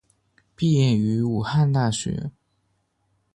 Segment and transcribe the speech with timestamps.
[0.55, 2.31] 毕业于武汉大学。